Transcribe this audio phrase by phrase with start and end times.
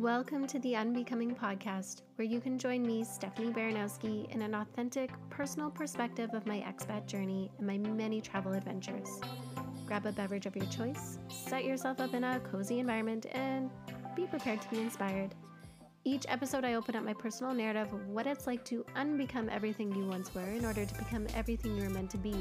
[0.00, 5.12] Welcome to the Unbecoming podcast, where you can join me, Stefanie Baranowski, in an authentic,
[5.30, 9.20] personal perspective of my expat journey and my many travel adventures.
[9.86, 13.70] Grab a beverage of your choice, set yourself up in a cozy environment, and
[14.16, 15.32] be prepared to be inspired.
[16.02, 19.94] Each episode, I open up my personal narrative of what it's like to unbecome everything
[19.94, 22.34] you once were in order to become everything you were meant to be.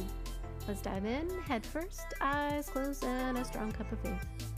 [0.68, 4.53] Let's dive in, head first, eyes closed, and a strong cup of faith.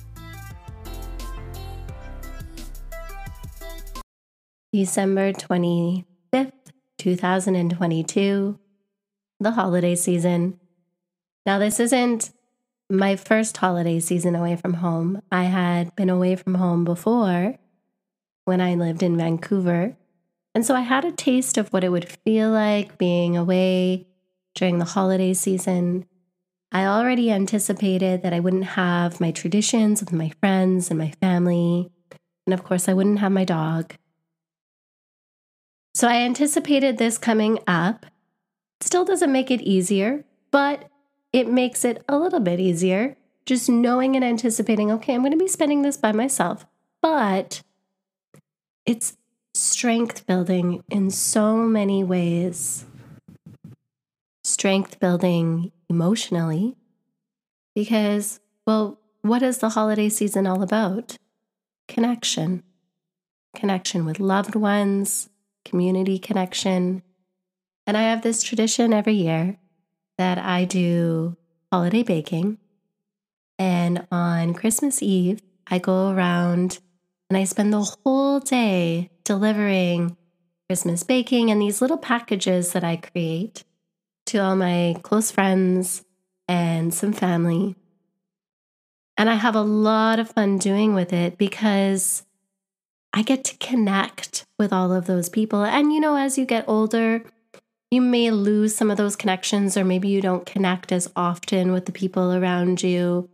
[4.76, 6.52] December 25th,
[6.98, 8.60] 2022,
[9.40, 10.60] the holiday season.
[11.46, 12.32] Now, this isn't
[12.90, 15.22] my first holiday season away from home.
[15.32, 17.56] I had been away from home before
[18.44, 19.96] when I lived in Vancouver.
[20.54, 24.08] And so I had a taste of what it would feel like being away
[24.56, 26.06] during the holiday season.
[26.74, 31.90] I already anticipated that I wouldn't have my traditions with my friends and my family.
[32.46, 33.96] And of course, I wouldn't have my dog.
[35.96, 38.06] So I anticipated this coming up.
[38.82, 40.90] Still doesn't make it easier, but
[41.32, 43.16] it makes it a little bit easier
[43.46, 46.66] just knowing and anticipating, okay, I'm going to be spending this by myself.
[47.02, 47.62] But
[48.86, 49.16] it's
[49.54, 52.86] strength building in so many ways.
[54.44, 56.76] Strength building emotionally,
[57.74, 61.18] because, well, what is the holiday season all about?
[61.88, 62.64] Connection.
[63.56, 65.30] Connection with loved ones,
[65.66, 67.04] community connection.
[67.86, 69.58] And I have this tradition every year
[70.18, 71.36] that I do
[71.72, 72.58] holiday baking.
[73.60, 76.80] And on Christmas Eve, I go around
[77.30, 80.16] and I spend the whole day delivering
[80.70, 83.64] Christmas baking and these little packages that I create
[84.28, 86.04] to all my close friends
[86.48, 87.76] and some family.
[89.18, 92.24] And I have a lot of fun doing with it because
[93.16, 95.64] I get to connect with all of those people.
[95.64, 97.24] And, you know, as you get older,
[97.90, 101.86] you may lose some of those connections, or maybe you don't connect as often with
[101.86, 103.30] the people around you.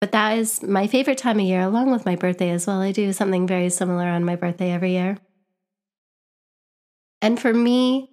[0.00, 2.80] But that is my favorite time of year, along with my birthday as well.
[2.80, 5.18] I do something very similar on my birthday every year.
[7.20, 8.10] And for me,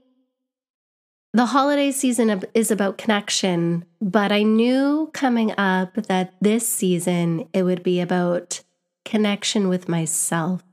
[1.33, 7.63] the holiday season is about connection, but I knew coming up that this season it
[7.63, 8.61] would be about
[9.05, 10.63] connection with myself,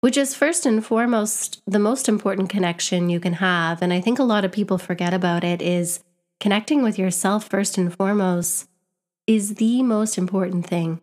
[0.00, 3.82] which is first and foremost the most important connection you can have.
[3.82, 6.02] And I think a lot of people forget about it is
[6.40, 8.68] connecting with yourself first and foremost
[9.26, 11.00] is the most important thing.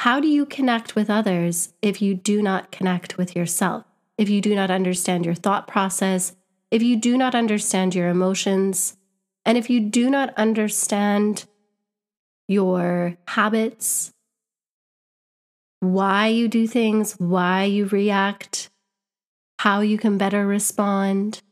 [0.00, 3.84] How do you connect with others if you do not connect with yourself?
[4.18, 6.36] If you do not understand your thought process,
[6.70, 8.96] if you do not understand your emotions,
[9.44, 11.46] and if you do not understand
[12.48, 14.12] your habits,
[15.80, 18.70] why you do things, why you react,
[19.58, 21.42] how you can better respond,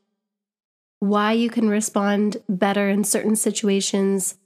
[1.00, 4.37] why you can respond better in certain situations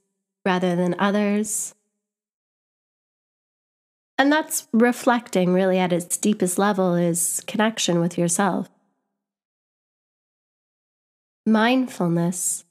[0.44, 1.74] rather than others.
[4.18, 8.68] And that's reflecting really at its deepest level is connection with yourself.
[11.46, 12.64] Mindfulness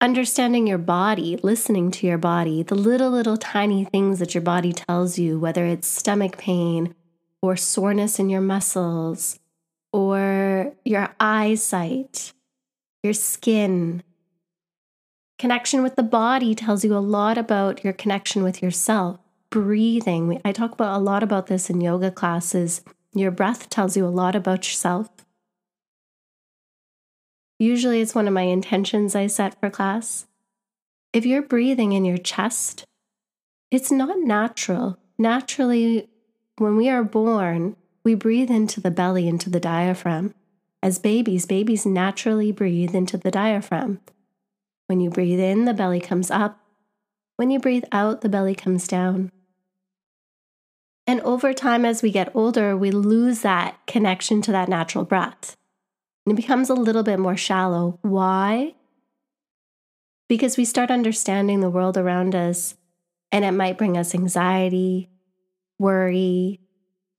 [0.00, 4.72] understanding your body, listening to your body, the little, little tiny things that your body
[4.72, 6.94] tells you, whether it's stomach pain
[7.42, 9.38] or soreness in your muscles
[9.92, 12.32] or your eyesight,
[13.02, 14.02] your skin.
[15.38, 19.18] Connection with the body tells you a lot about your connection with yourself.
[19.50, 20.40] Breathing.
[20.44, 22.82] I talk about a lot about this in yoga classes.
[23.14, 25.08] Your breath tells you a lot about yourself.
[27.60, 30.24] Usually, it's one of my intentions I set for class.
[31.12, 32.86] If you're breathing in your chest,
[33.70, 34.96] it's not natural.
[35.18, 36.08] Naturally,
[36.56, 40.34] when we are born, we breathe into the belly, into the diaphragm.
[40.82, 44.00] As babies, babies naturally breathe into the diaphragm.
[44.86, 46.58] When you breathe in, the belly comes up.
[47.36, 49.32] When you breathe out, the belly comes down.
[51.06, 55.58] And over time, as we get older, we lose that connection to that natural breath.
[56.26, 57.98] And it becomes a little bit more shallow.
[58.02, 58.74] Why?
[60.28, 62.76] Because we start understanding the world around us,
[63.32, 65.08] and it might bring us anxiety,
[65.78, 66.60] worry,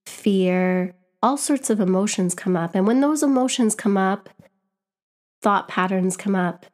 [0.05, 2.75] fear, all sorts of emotions come up.
[2.75, 4.29] And when those emotions come up,
[5.41, 6.65] thought patterns come up.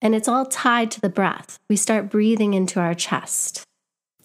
[0.00, 1.58] And it's all tied to the breath.
[1.68, 3.64] We start breathing into our chest.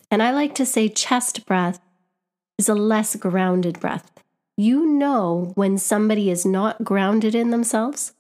[0.10, 1.80] And I like to say chest breath
[2.58, 4.11] is a less grounded breath
[4.62, 8.14] you know when somebody is not grounded in themselves,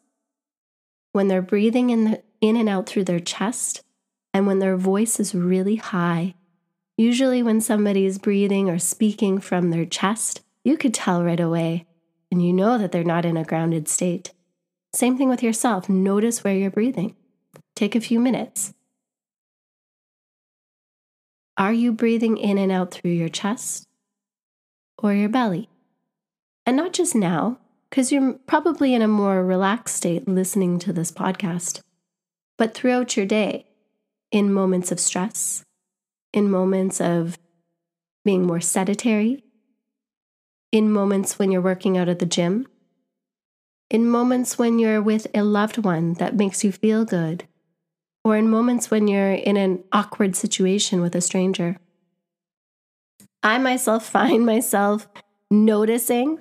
[1.12, 3.84] when they're breathing in, the, in and out through their chest,
[4.34, 6.34] and when their voice is really high.
[6.98, 11.86] Usually, when somebody is breathing or speaking from their chest, you could tell right away,
[12.32, 14.32] and you know that they're not in a grounded state.
[14.94, 15.90] Same thing with yourself.
[15.90, 17.16] Notice where you're breathing.
[17.76, 18.74] Take a few minutes.
[21.58, 23.88] Are you breathing in and out through your chest
[24.98, 25.71] or your belly?
[26.66, 27.60] And not just now,
[27.90, 31.82] because you're probably in a more relaxed state listening to this podcast,
[32.58, 33.66] but throughout your day,
[34.32, 35.64] in moments of stress,
[36.32, 37.38] in moments of
[38.24, 39.44] being more sedentary,
[40.72, 42.68] in moments when you're working out at the gym,
[43.90, 47.46] in moments when you're with a loved one that makes you feel good,
[48.24, 51.78] or in moments when you're in an awkward situation with a stranger.
[53.44, 55.08] I myself find myself
[55.50, 56.40] noticing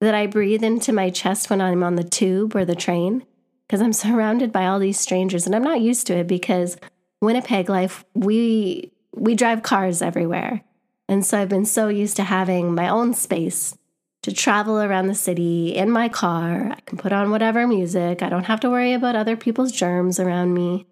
[0.00, 3.24] that I breathe into my chest when I'm on the tube or the train
[3.66, 6.76] because I'm surrounded by all these strangers and I'm not used to it because
[7.20, 10.62] Winnipeg life we we drive cars everywhere.
[11.08, 13.76] And so I've been so used to having my own space
[14.22, 16.70] to travel around the city in my car.
[16.70, 18.22] I can put on whatever music.
[18.22, 20.86] I don't have to worry about other people's germs around me.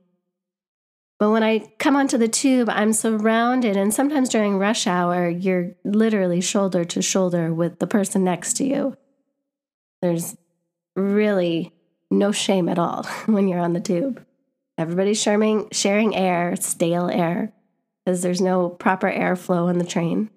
[1.19, 5.73] But when I come onto the tube, I'm surrounded, and sometimes during rush hour, you're
[5.83, 8.97] literally shoulder to shoulder with the person next to you.
[10.03, 10.37] There's
[10.95, 11.73] really
[12.11, 14.25] no shame at all when you're on the tube.
[14.77, 17.53] Everybody's sharing, sharing air, stale air,
[18.05, 20.29] because there's no proper airflow on the train.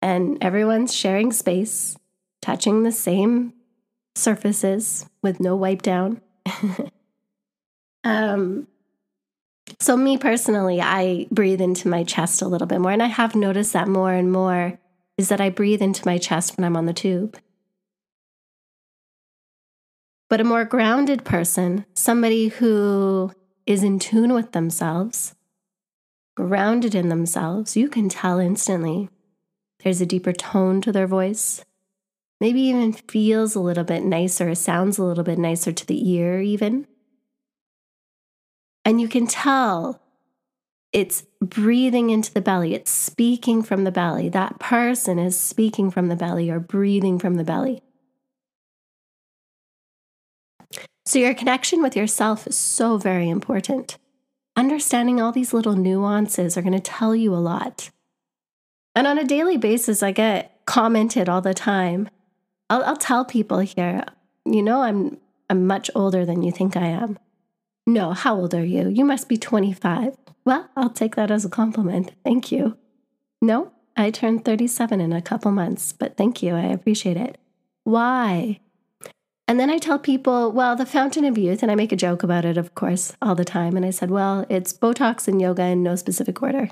[0.00, 1.98] And everyone's sharing space,
[2.40, 3.52] touching the same
[4.14, 6.22] surfaces with no wipe down.
[8.04, 8.66] um,
[9.78, 12.92] so, me personally, I breathe into my chest a little bit more.
[12.92, 14.78] And I have noticed that more and more
[15.18, 17.38] is that I breathe into my chest when I'm on the tube.
[20.28, 23.32] But a more grounded person, somebody who
[23.64, 25.34] is in tune with themselves,
[26.36, 29.08] grounded in themselves, you can tell instantly.
[29.82, 31.64] There's a deeper tone to their voice.
[32.40, 36.40] Maybe even feels a little bit nicer, sounds a little bit nicer to the ear,
[36.40, 36.86] even.
[38.86, 40.00] And you can tell
[40.92, 44.28] it's breathing into the belly, it's speaking from the belly.
[44.28, 47.82] That person is speaking from the belly or breathing from the belly.
[51.04, 53.98] So, your connection with yourself is so very important.
[54.54, 57.90] Understanding all these little nuances are going to tell you a lot.
[58.94, 62.08] And on a daily basis, I get commented all the time.
[62.70, 64.04] I'll, I'll tell people here,
[64.44, 65.18] you know, I'm,
[65.50, 67.18] I'm much older than you think I am.
[67.86, 68.88] No, how old are you?
[68.88, 70.16] You must be 25.
[70.44, 72.12] Well, I'll take that as a compliment.
[72.24, 72.76] Thank you.
[73.40, 76.54] No, I turned 37 in a couple months, but thank you.
[76.54, 77.38] I appreciate it.
[77.84, 78.60] Why?
[79.48, 82.24] And then I tell people, well, the fountain of youth, and I make a joke
[82.24, 83.76] about it, of course, all the time.
[83.76, 86.70] And I said, well, it's Botox and yoga in no specific order.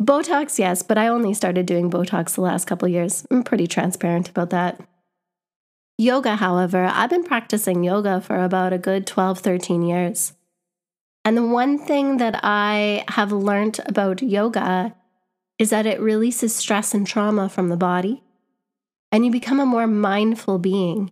[0.00, 3.26] Botox, yes, but I only started doing Botox the last couple years.
[3.30, 4.86] I'm pretty transparent about that.
[5.98, 10.34] Yoga, however, I've been practicing yoga for about a good 12, 13 years.
[11.24, 14.94] And the one thing that I have learned about yoga
[15.58, 18.22] is that it releases stress and trauma from the body,
[19.10, 21.10] and you become a more mindful being.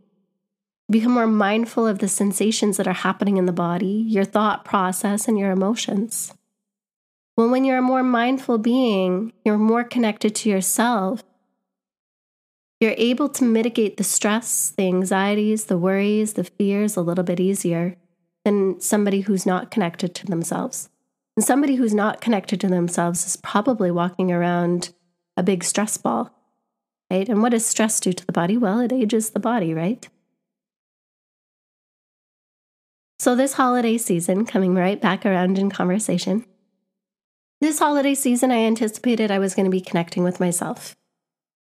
[0.89, 4.67] You become more mindful of the sensations that are happening in the body, your thought
[4.67, 6.35] process, and your emotions.
[7.39, 11.25] Well, when you're a more mindful being, you're more connected to yourself
[12.85, 17.41] you're able to mitigate the stress, the anxieties, the worries, the fears a little bit
[17.41, 17.97] easier
[18.45, 20.91] than somebody who's not connected to themselves.
[21.35, 24.93] And somebody who's not connected to themselves is probably walking around
[25.35, 26.31] a big stress ball,
[27.11, 27.27] right?
[27.27, 28.59] And what does stress do to the body?
[28.59, 30.07] Well, it ages the body, right?
[33.19, 36.45] So, this holiday season, coming right back around in conversation,
[37.63, 40.95] this holiday season, I anticipated I was going to be connecting with myself.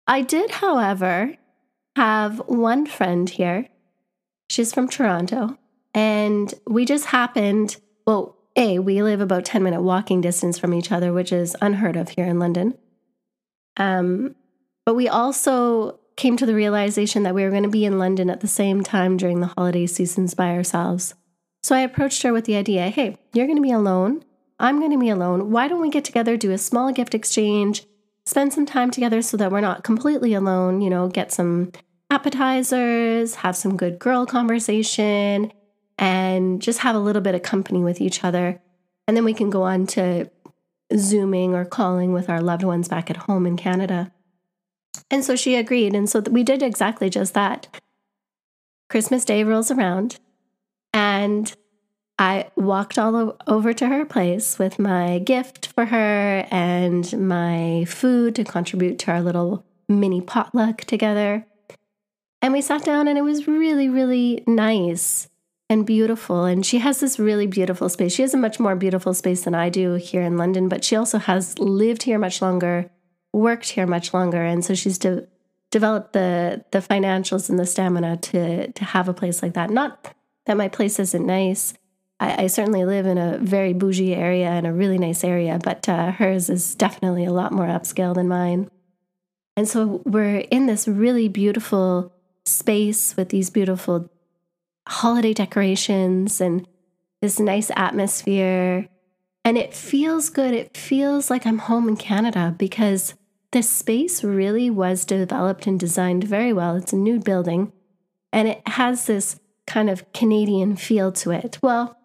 [0.08, 1.36] I did, however,
[1.96, 3.70] have one friend here.
[4.50, 5.58] She's from Toronto.
[5.93, 10.91] And we just happened, well, A, we live about 10 minute walking distance from each
[10.91, 12.77] other, which is unheard of here in London.
[13.77, 14.36] Um,
[14.86, 18.29] but we also came to the realization that we were going to be in London
[18.29, 21.13] at the same time during the holiday seasons by ourselves.
[21.63, 24.24] So I approached her with the idea hey, you're going to be alone.
[24.60, 25.51] I'm going to be alone.
[25.51, 27.84] Why don't we get together, do a small gift exchange,
[28.25, 31.72] spend some time together so that we're not completely alone, you know, get some
[32.10, 35.51] appetizers, have some good girl conversation,
[35.98, 38.62] and just have a little bit of company with each other.
[39.08, 40.30] And then we can go on to
[40.96, 44.12] Zooming or calling with our loved ones back at home in Canada.
[45.10, 45.96] And so she agreed.
[45.96, 47.82] And so we did exactly just that.
[48.90, 50.20] Christmas Day rolls around,
[50.94, 51.56] and
[52.22, 58.36] I walked all over to her place with my gift for her and my food
[58.36, 61.48] to contribute to our little mini potluck together.
[62.40, 65.30] And we sat down, and it was really, really nice
[65.68, 66.46] and beautiful.
[66.46, 68.13] And she has this really beautiful space.
[68.13, 70.96] She has a much more beautiful space than I do here in London, but she
[70.96, 72.92] also has lived here much longer,
[73.34, 74.44] worked here much longer.
[74.44, 75.25] And so she's de-
[75.72, 79.72] developed the, the financials and the stamina to, to have a place like that.
[79.72, 80.13] Not
[80.46, 81.74] that my place isn't nice.
[82.22, 85.90] I, I certainly live in a very bougie area and a really nice area, but
[85.90, 88.70] uh, hers is definitely a lot more upscale than mine.
[89.58, 92.13] And so we're in this really beautiful
[92.46, 94.10] space with these beautiful
[94.88, 96.68] holiday decorations and
[97.22, 98.88] this nice atmosphere.
[99.44, 100.54] And it feels good.
[100.54, 103.16] It feels like I'm home in Canada because
[103.51, 106.75] this space really was developed and designed very well.
[106.75, 107.74] It's a new building
[108.32, 111.58] and it has this kind of Canadian feel to it.
[111.62, 111.98] Well,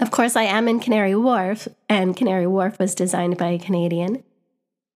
[0.00, 4.24] of course, I am in Canary Wharf, and Canary Wharf was designed by a Canadian.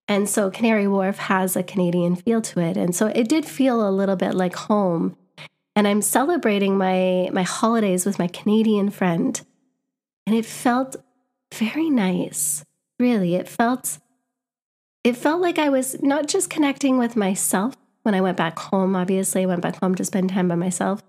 [0.07, 2.77] And so Canary Wharf has a Canadian feel to it.
[2.77, 5.17] And so it did feel a little bit like home.
[5.75, 9.39] And I'm celebrating my, my holidays with my Canadian friend.
[10.27, 10.95] And it felt
[11.53, 12.63] very nice.
[12.99, 13.99] Really, it felt
[15.03, 18.95] it felt like I was not just connecting with myself when I went back home.
[18.95, 21.03] Obviously, I went back home to spend time by myself,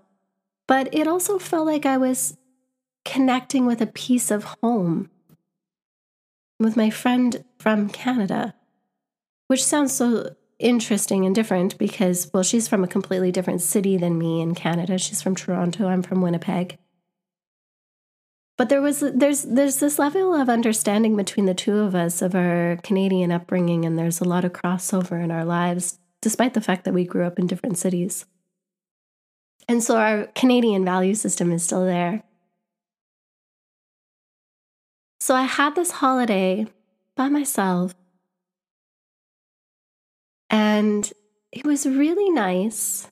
[0.67, 2.37] but it also felt like I was
[3.07, 5.09] connecting with a piece of home
[6.59, 8.53] with my friend from Canada
[9.47, 14.17] which sounds so interesting and different because, well, she's from a completely different city than
[14.17, 14.97] me in Canada.
[14.97, 15.87] She's from Toronto.
[15.87, 16.77] I'm from Winnipeg.
[18.57, 22.33] But there was there's there's this level of understanding between the two of us of
[22.33, 26.83] our Canadian upbringing, and there's a lot of crossover in our lives, despite the fact
[26.83, 28.25] that we grew up in different cities.
[29.69, 32.23] And so our Canadian value system is still there.
[35.27, 36.67] So I had this holiday
[37.17, 37.93] by myself
[40.49, 41.11] and
[41.51, 43.09] it was really nice.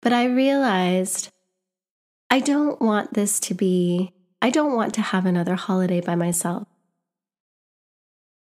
[0.00, 1.30] But I realized
[2.30, 6.66] I don't want this to be, I don't want to have another holiday by myself.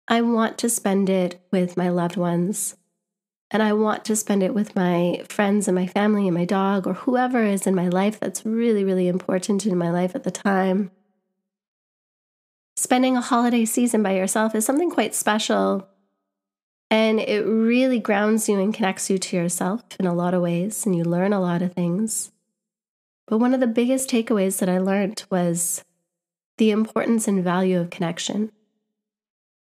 [0.07, 2.75] I want to spend it with my loved ones.
[3.49, 6.85] And I want to spend it with my friends and my family and my dog
[6.85, 10.29] or whoever is in my life that's really, really important in my life at the
[10.29, 10.91] time.
[12.81, 15.87] Spending a holiday season by yourself is something quite special
[16.89, 20.83] and it really grounds you and connects you to yourself in a lot of ways,
[20.83, 22.31] and you learn a lot of things.
[23.27, 25.85] But one of the biggest takeaways that I learned was
[26.57, 28.51] the importance and value of connection.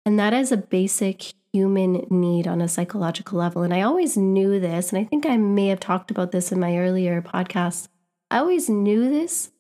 [0.05, 3.63] And that is a basic human need on a psychological level.
[3.63, 6.59] And I always knew this, and I think I may have talked about this in
[6.59, 7.87] my earlier podcast.
[8.33, 9.53] I always knew this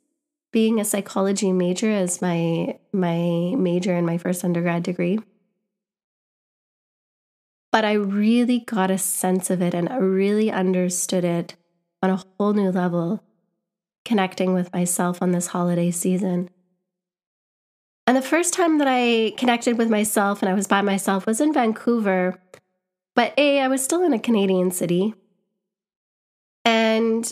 [0.56, 5.18] being a psychology major as my my major in my first undergrad degree
[7.76, 11.56] but I really got a sense of it and I really understood it
[12.02, 13.22] on a whole new level,
[14.02, 16.48] connecting with myself on this holiday season.
[18.06, 21.38] And the first time that I connected with myself and I was by myself was
[21.38, 22.40] in Vancouver.
[23.14, 25.12] But A, I was still in a Canadian city.
[26.64, 27.30] And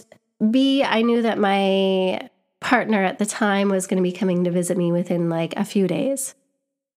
[0.51, 2.29] B, I knew that my
[2.65, 5.67] partner at the time was going to be coming to visit me within like a
[5.67, 6.35] few days.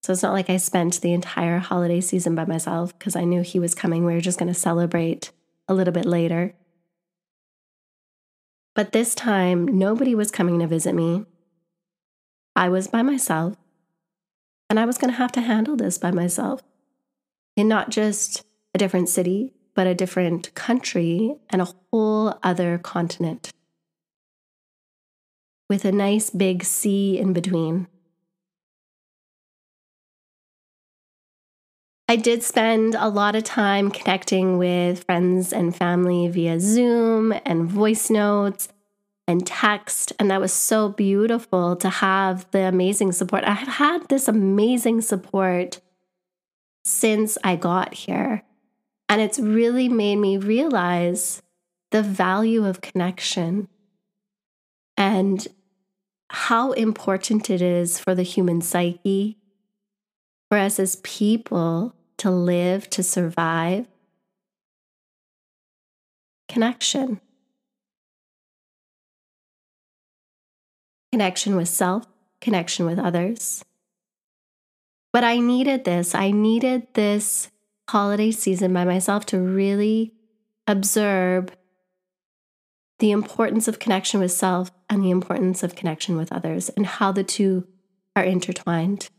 [0.01, 3.41] So it's not like I spent the entire holiday season by myself because I knew
[3.41, 4.05] he was coming.
[4.05, 5.31] We were just going to celebrate
[5.67, 6.53] a little bit later.
[8.75, 11.25] But this time, nobody was coming to visit me.
[12.55, 13.57] I was by myself,
[14.69, 16.61] and I was going to have to handle this by myself
[17.57, 23.51] in not just a different city, but a different country and a whole other continent
[25.69, 27.87] with a nice big sea in between.
[32.09, 37.69] I did spend a lot of time connecting with friends and family via Zoom and
[37.69, 38.69] voice notes
[39.27, 40.13] and text.
[40.17, 43.43] And that was so beautiful to have the amazing support.
[43.43, 45.81] I have had this amazing support
[46.85, 48.43] since I got here.
[49.09, 51.41] And it's really made me realize
[51.91, 53.67] the value of connection
[54.95, 55.45] and
[56.29, 59.37] how important it is for the human psyche,
[60.49, 63.87] for us as people to live, to survive.
[66.47, 67.19] Connection.
[71.11, 72.05] Connection with self,
[72.41, 73.63] connection with others.
[75.13, 76.13] But I needed this.
[76.13, 77.49] I needed this
[77.89, 80.13] holiday season by myself to really
[80.67, 81.49] observe
[82.99, 87.11] the importance of connection with self and the importance of connection with others, and how
[87.11, 87.67] the two
[88.15, 89.09] are intertwined,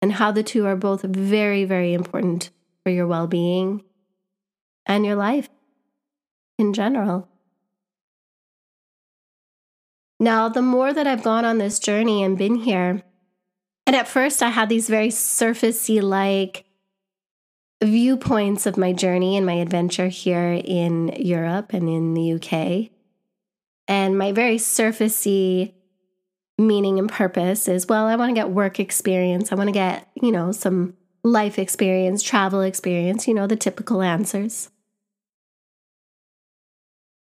[0.00, 2.50] and how the two are both very, very important
[2.82, 3.82] for your well being
[4.86, 5.48] and your life
[6.58, 7.28] in general.
[10.18, 13.02] Now, the more that I've gone on this journey and been here,
[13.86, 16.65] and at first I had these very surfacey like
[17.82, 22.90] viewpoints of my journey and my adventure here in Europe and in the UK.
[23.88, 25.72] And my very surfacey
[26.58, 29.52] meaning and purpose is well, I want to get work experience.
[29.52, 34.02] I want to get, you know, some life experience, travel experience, you know, the typical
[34.02, 34.70] answers.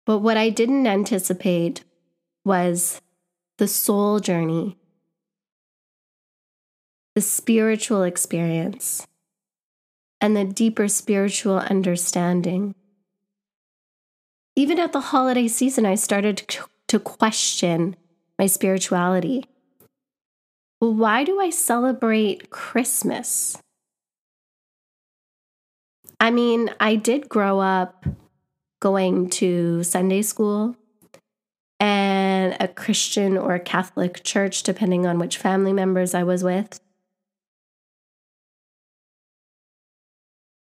[0.04, 1.84] But what I didn't anticipate
[2.44, 3.00] was
[3.58, 4.76] the soul journey,
[7.14, 9.06] the spiritual experience,
[10.22, 12.74] and the deeper spiritual understanding.
[14.54, 17.96] Even at the holiday season, I started to question
[18.38, 19.44] my spirituality.
[20.80, 23.58] Well, why do I celebrate Christmas?
[26.20, 28.06] I mean, I did grow up
[28.80, 30.76] going to Sunday school
[31.80, 36.78] and a Christian or Catholic church, depending on which family members I was with.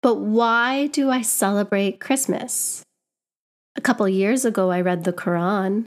[0.05, 2.83] But why do I celebrate Christmas?
[3.75, 5.87] A couple years ago, I read the Quran.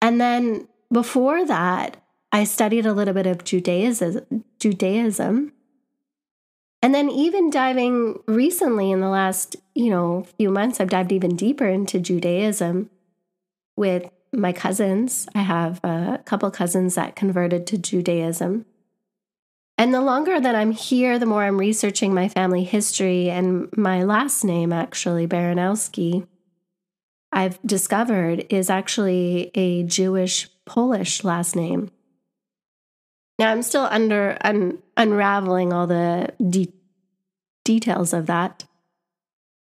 [0.00, 1.98] And then before that,
[2.32, 5.52] I studied a little bit of Judaism, Judaism.
[6.80, 11.36] And then even diving recently in the last, you know, few months, I've dived even
[11.36, 12.88] deeper into Judaism
[13.76, 15.28] with my cousins.
[15.34, 18.64] I have a couple cousins that converted to Judaism.
[19.80, 24.02] And the longer that I'm here, the more I'm researching my family history and my
[24.02, 26.26] last name, actually, Baranowski,
[27.32, 31.90] I've discovered is actually a Jewish Polish last name.
[33.38, 36.74] Now, I'm still under un, unraveling all the de-
[37.64, 38.64] details of that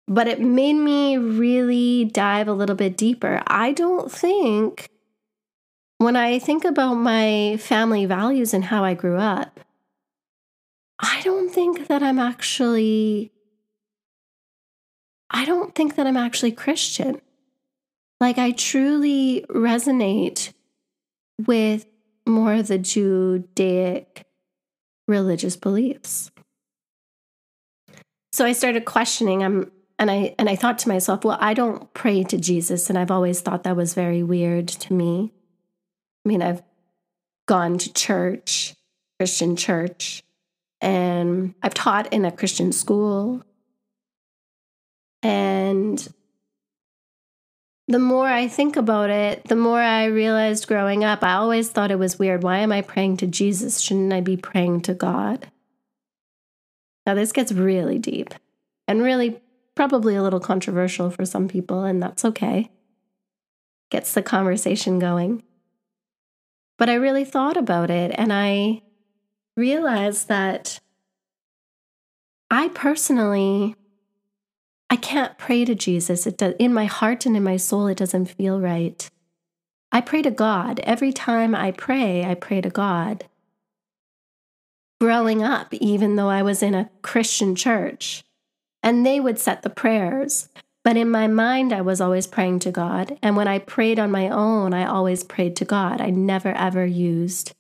[0.08, 3.40] but it made me really dive a little bit deeper.
[3.46, 4.88] I don't think,
[5.98, 9.60] when I think about my family values and how I grew up,
[11.00, 13.32] I don't think that I'm actually,
[15.30, 17.20] I don't think that I'm actually Christian.
[18.20, 20.52] Like, I truly resonate
[21.46, 21.86] with
[22.26, 24.26] more of the Judaic
[25.08, 26.30] religious beliefs.
[28.32, 29.42] So I started questioning.
[29.42, 32.98] I'm and I and I thought to myself, well, I don't pray to Jesus, and
[32.98, 35.32] I've always thought that was very weird to me.
[36.24, 36.62] I mean, I've
[37.46, 38.74] gone to church,
[39.18, 40.22] Christian church,
[40.80, 43.42] and I've taught in a Christian school.
[45.22, 46.08] And
[47.88, 51.90] the more I think about it, the more I realized growing up, I always thought
[51.90, 52.42] it was weird.
[52.42, 53.80] Why am I praying to Jesus?
[53.80, 55.50] Shouldn't I be praying to God?
[57.06, 58.34] Now, this gets really deep
[58.86, 59.40] and really
[59.74, 62.70] probably a little controversial for some people, and that's okay.
[63.90, 65.42] Gets the conversation going.
[66.78, 68.82] But I really thought about it and I
[69.60, 70.80] realized that
[72.50, 73.76] I personally
[74.92, 76.26] I can't pray to Jesus.
[76.26, 79.08] It does, in my heart and in my soul it doesn't feel right.
[79.92, 80.80] I pray to God.
[80.80, 83.26] Every time I pray, I pray to God.
[85.00, 88.24] Growing up, even though I was in a Christian church,
[88.82, 90.48] and they would set the prayers.
[90.82, 93.18] But in my mind, I was always praying to God.
[93.22, 96.00] And when I prayed on my own, I always prayed to God.
[96.00, 97.52] I never ever used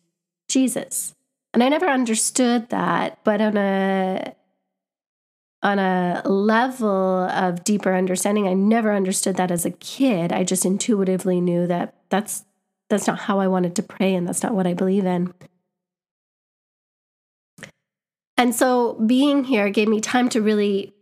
[0.48, 1.14] Jesus.
[1.52, 4.34] And I never understood that, but on a
[5.62, 6.88] on a level
[7.28, 10.32] of deeper understanding, I never understood that as a kid.
[10.32, 12.44] I just intuitively knew that that's
[12.88, 15.34] that's not how I wanted to pray and that's not what I believe in.
[18.36, 20.94] And so being here gave me time to really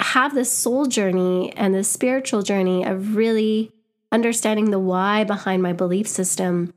[0.00, 3.72] have this soul journey and this spiritual journey of really
[4.12, 6.72] understanding the why behind my belief system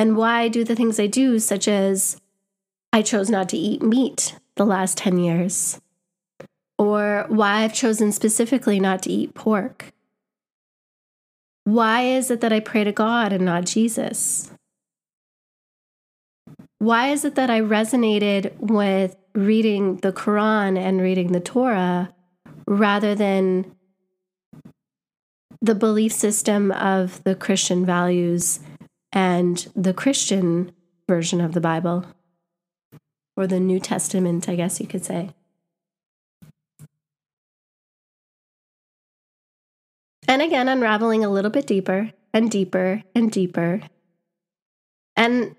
[0.00, 2.18] and why I do the things I do, such as
[2.90, 5.78] I chose not to eat meat the last 10 years,
[6.78, 9.92] or why I've chosen specifically not to eat pork.
[11.64, 14.50] Why is it that I pray to God and not Jesus?
[16.78, 22.14] Why is it that I resonated with reading the Quran and reading the Torah
[22.66, 23.76] rather than
[25.60, 28.60] the belief system of the Christian values
[29.12, 30.72] and the Christian
[31.08, 32.04] version of the Bible,
[33.36, 35.30] or the New Testament, I guess you could say.
[40.28, 43.80] And again, unraveling a little bit deeper and deeper and deeper.
[45.16, 45.56] And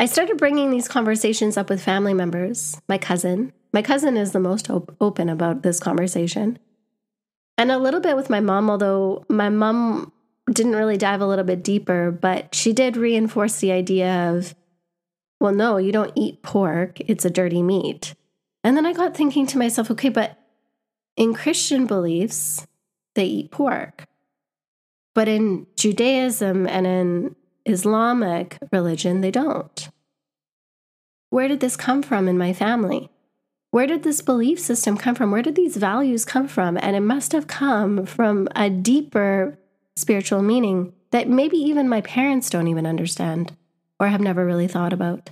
[0.00, 3.52] I started bringing these conversations up with family members, my cousin.
[3.72, 6.58] My cousin is the most op- open about this conversation.
[7.56, 10.12] And a little bit with my mom, although my mom
[10.52, 14.54] didn't really dive a little bit deeper, but she did reinforce the idea of,
[15.38, 18.14] well, no, you don't eat pork, it's a dirty meat.
[18.62, 20.38] And then I got thinking to myself, okay, but
[21.16, 22.66] in Christian beliefs,
[23.14, 24.06] they eat pork.
[25.14, 27.36] But in Judaism and in
[27.66, 29.88] Islamic religion, they don't.
[31.30, 33.08] Where did this come from in my family?
[33.70, 35.30] Where did this belief system come from?
[35.30, 36.76] Where did these values come from?
[36.76, 39.59] And it must have come from a deeper
[40.00, 43.56] spiritual meaning that maybe even my parents don't even understand
[43.98, 45.30] or have never really thought about.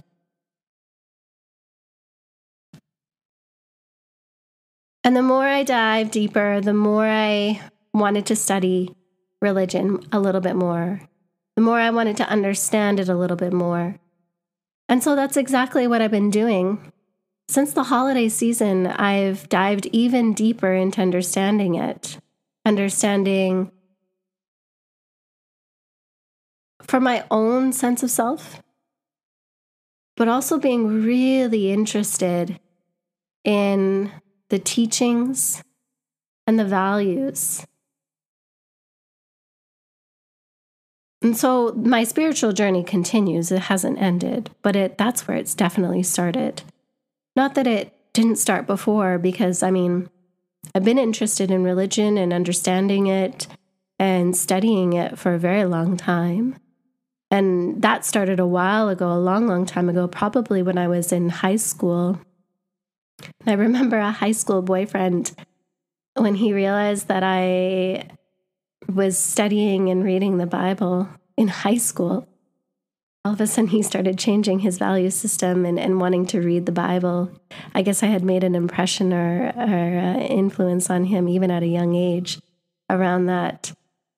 [5.03, 7.63] And the more I dive deeper, the more I
[7.95, 8.95] wanted to study
[9.41, 11.01] religion a little bit more,
[11.57, 13.97] the more I wanted to understand it a little bit more.
[14.89, 16.93] And so that's exactly what I've been doing.
[17.49, 22.19] Since the holiday season, I've dived even deeper into understanding it,
[22.67, 23.71] understanding
[26.88, 28.62] for my own sense of self,
[30.16, 32.59] but also being really interested
[33.44, 34.11] in
[34.48, 35.62] the teachings
[36.46, 37.64] and the values.
[41.20, 43.53] And so my spiritual journey continues.
[43.53, 46.62] It hasn't ended, but it that's where it's definitely started.
[47.37, 50.09] Not that it didn't start before because I mean,
[50.74, 53.46] I've been interested in religion and understanding it
[53.98, 56.57] and studying it for a very long time.
[57.31, 61.12] And that started a while ago, a long, long time ago, probably when I was
[61.12, 62.19] in high school.
[63.47, 65.33] I remember a high school boyfriend
[66.14, 68.09] when he realized that I
[68.93, 72.27] was studying and reading the Bible in high school.
[73.25, 76.64] All of a sudden, he started changing his value system and, and wanting to read
[76.64, 77.31] the Bible.
[77.75, 81.62] I guess I had made an impression or, or uh, influence on him even at
[81.62, 82.41] a young age
[82.88, 83.73] around that.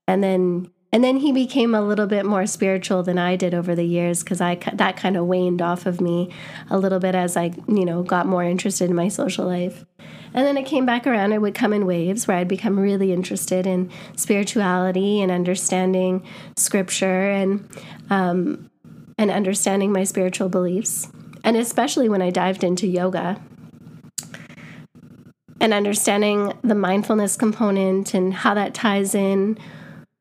[0.07, 3.75] And then and then he became a little bit more spiritual than I did over
[3.75, 6.31] the years because I that kind of waned off of me
[6.69, 9.85] a little bit as I you know got more interested in my social life.
[10.33, 11.33] And then it came back around.
[11.33, 16.25] It would come in waves where I'd become really interested in spirituality and understanding
[16.57, 17.69] scripture and
[18.11, 18.71] um,
[19.17, 21.09] and understanding my spiritual beliefs.
[21.45, 23.41] And especially when I dived into yoga
[25.61, 29.59] and understanding the mindfulness component and how that ties in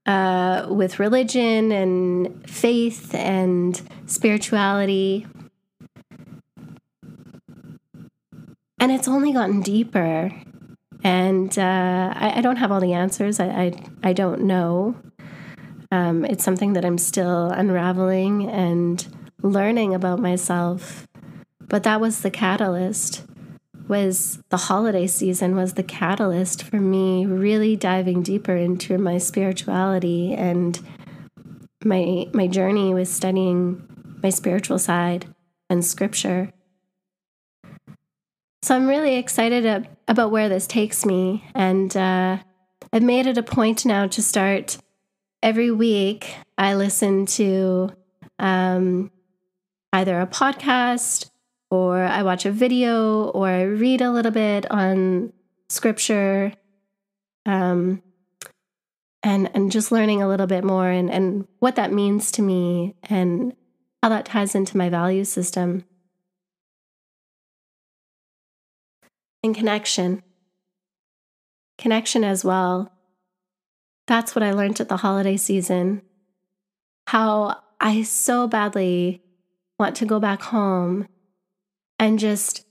[0.09, 5.27] uh, with religion and faith and spirituality.
[8.79, 10.31] And it's only gotten deeper.
[11.03, 13.39] And uh, I, I, don't have all the answers.
[13.39, 14.95] I, I, I don't know.
[15.91, 19.07] Um, it's something that I'm still unraveling and
[19.43, 21.07] learning about myself.
[21.67, 23.27] But that was the catalyst
[23.89, 30.33] was the holiday season was the catalyst for me really diving deeper into my spirituality
[30.33, 30.79] and
[31.83, 33.83] my my journey with studying
[34.21, 35.25] my spiritual side
[35.69, 36.53] and scripture.
[38.61, 42.37] So I'm really excited about where this takes me, and uh,
[42.91, 44.77] I've made it a point now to start
[45.41, 46.35] every week.
[46.57, 47.91] I listen to
[48.37, 49.11] um,
[49.93, 51.29] either a podcast
[51.71, 55.33] or I watch a video, or I read a little bit on
[55.69, 56.53] scripture,
[57.45, 58.01] um,
[59.23, 62.95] and and just learning a little bit more and and what that means to me
[63.03, 63.55] and
[64.01, 65.83] how that ties into my value system
[69.43, 70.23] and connection,
[71.77, 72.91] connection as well.
[74.07, 76.01] That's what I learned at the holiday season.
[77.07, 79.21] How I so badly
[79.77, 81.07] want to go back home
[81.99, 82.65] and just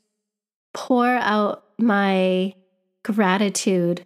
[0.74, 2.54] pour out my
[3.04, 4.04] gratitude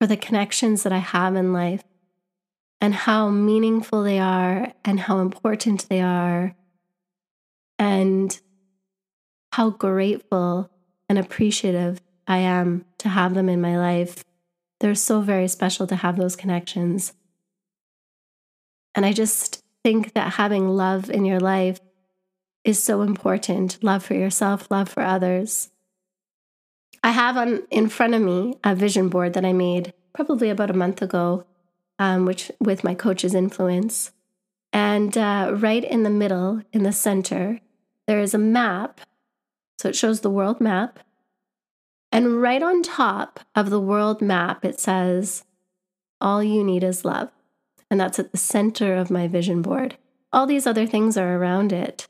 [0.00, 1.84] for the connections that I have in life
[2.80, 6.56] and how meaningful they are and how important they are
[7.78, 8.40] and
[9.52, 10.70] how grateful
[11.08, 14.24] and appreciative I am to have them in my life.
[14.80, 17.12] They're so very special to have those connections.
[18.94, 21.78] And I just think that having love in your life
[22.64, 25.70] is so important love for yourself, love for others.
[27.02, 30.70] I have on in front of me a vision board that I made probably about
[30.70, 31.44] a month ago,
[31.98, 34.12] um, which with my coach's influence.
[34.72, 37.60] And uh, right in the middle, in the center,
[38.06, 39.00] there is a map.
[39.78, 40.98] So it shows the world map.
[42.10, 45.44] And right on top of the world map, it says,
[46.20, 47.30] all you need is love.
[47.90, 49.96] And that's at the center of my vision board.
[50.32, 52.08] All these other things are around it.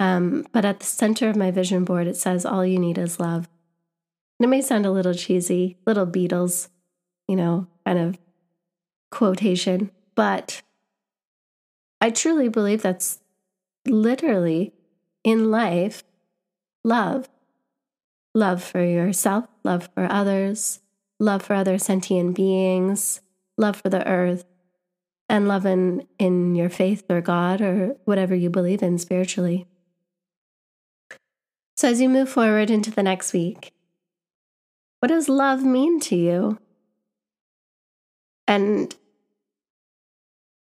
[0.00, 3.18] Um, but at the center of my vision board, it says, All you need is
[3.18, 3.48] love.
[4.38, 6.68] And it may sound a little cheesy, little Beatles,
[7.26, 8.18] you know, kind of
[9.10, 10.62] quotation, but
[12.00, 13.20] I truly believe that's
[13.86, 14.72] literally
[15.24, 16.04] in life
[16.84, 17.28] love.
[18.34, 20.80] Love for yourself, love for others,
[21.18, 23.20] love for other sentient beings,
[23.56, 24.44] love for the earth,
[25.28, 29.66] and love in, in your faith or God or whatever you believe in spiritually.
[31.78, 33.72] So, as you move forward into the next week,
[34.98, 36.58] what does love mean to you?
[38.48, 38.96] And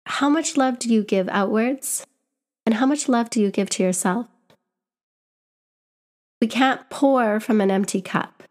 [0.08, 2.08] how much love do you give outwards?
[2.66, 4.26] And how much love do you give to yourself?
[6.42, 8.42] We can't pour from an empty cup.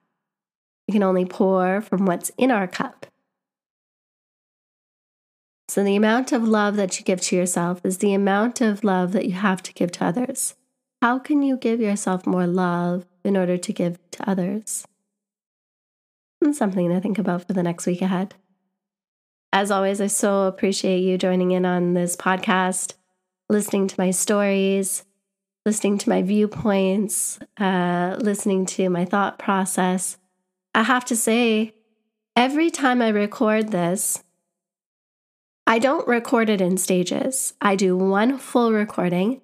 [0.86, 3.06] We can only pour from what's in our cup.
[5.66, 9.10] So, the amount of love that you give to yourself is the amount of love
[9.10, 10.54] that you have to give to others.
[11.04, 14.86] How can you give yourself more love in order to give to others?
[16.40, 18.36] And something to think about for the next week ahead.
[19.52, 22.94] As always, I so appreciate you joining in on this podcast,
[23.50, 25.04] listening to my stories,
[25.66, 30.16] listening to my viewpoints, uh, listening to my thought process.
[30.74, 31.74] I have to say,
[32.34, 34.24] every time I record this,
[35.66, 37.52] I don't record it in stages.
[37.60, 39.42] I do one full recording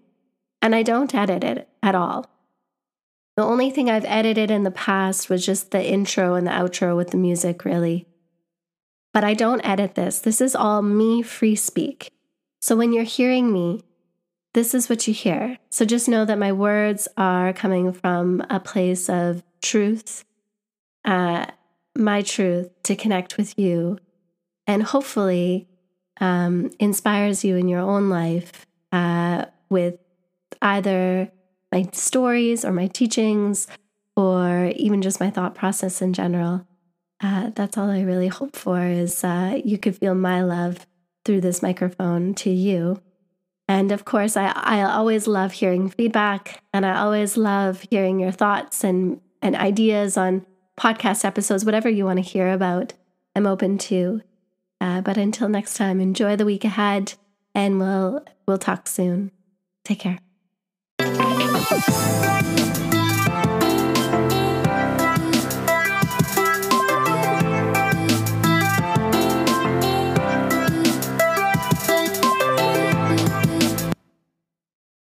[0.63, 2.27] and I don't edit it at all.
[3.37, 6.97] The only thing I've edited in the past was just the intro and the outro
[6.97, 8.07] with the music, really
[9.13, 10.21] but I don't edit this.
[10.21, 12.13] This is all me free speak.
[12.61, 13.83] So when you're hearing me,
[14.53, 15.59] this is what you hear.
[15.71, 20.25] So just know that my words are coming from a place of truth,
[21.05, 21.47] uh,
[21.97, 23.99] my truth to connect with you,
[24.67, 25.69] and hopefully
[26.21, 29.99] um, inspires you in your own life uh, with
[30.63, 31.31] either
[31.73, 33.67] my stories or my teachings
[34.17, 36.67] or even just my thought process in general
[37.23, 40.87] uh, that's all I really hope for is uh, you could feel my love
[41.25, 43.01] through this microphone to you.
[43.69, 48.33] And of course, I, I always love hearing feedback and I always love hearing your
[48.33, 50.47] thoughts and, and ideas on
[50.79, 52.95] podcast episodes, whatever you want to hear about.
[53.37, 54.23] I'm open to.
[54.81, 57.15] Uh, but until next time, enjoy the week ahead
[57.55, 59.31] and we'll, we'll talk soon.
[59.85, 60.30] Take care.
[61.71, 62.70] Thank you.